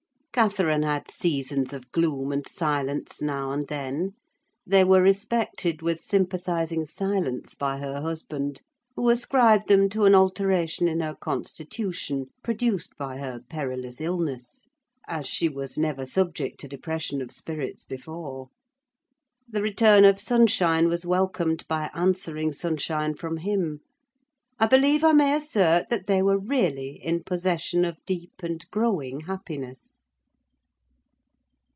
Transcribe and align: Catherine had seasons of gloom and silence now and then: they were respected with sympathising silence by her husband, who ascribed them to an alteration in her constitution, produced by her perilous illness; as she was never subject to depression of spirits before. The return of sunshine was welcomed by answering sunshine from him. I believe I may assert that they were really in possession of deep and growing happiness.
Catherine 0.33 0.83
had 0.83 1.11
seasons 1.11 1.73
of 1.73 1.91
gloom 1.91 2.31
and 2.31 2.47
silence 2.47 3.21
now 3.21 3.51
and 3.51 3.67
then: 3.67 4.13
they 4.65 4.81
were 4.85 5.01
respected 5.01 5.81
with 5.81 5.99
sympathising 5.99 6.85
silence 6.85 7.53
by 7.53 7.79
her 7.79 7.99
husband, 7.99 8.61
who 8.95 9.09
ascribed 9.09 9.67
them 9.67 9.89
to 9.89 10.05
an 10.05 10.15
alteration 10.15 10.87
in 10.87 11.01
her 11.01 11.15
constitution, 11.15 12.27
produced 12.45 12.97
by 12.97 13.17
her 13.17 13.41
perilous 13.49 13.99
illness; 13.99 14.69
as 15.05 15.27
she 15.27 15.49
was 15.49 15.77
never 15.77 16.05
subject 16.05 16.61
to 16.61 16.67
depression 16.69 17.21
of 17.21 17.29
spirits 17.33 17.83
before. 17.83 18.47
The 19.49 19.61
return 19.61 20.05
of 20.05 20.17
sunshine 20.21 20.87
was 20.87 21.05
welcomed 21.05 21.65
by 21.67 21.89
answering 21.93 22.53
sunshine 22.53 23.15
from 23.15 23.35
him. 23.35 23.81
I 24.59 24.67
believe 24.67 25.03
I 25.03 25.11
may 25.11 25.35
assert 25.35 25.89
that 25.89 26.07
they 26.07 26.21
were 26.23 26.39
really 26.39 26.91
in 27.03 27.21
possession 27.25 27.83
of 27.83 27.97
deep 28.05 28.31
and 28.41 28.65
growing 28.71 29.19
happiness. 29.21 29.97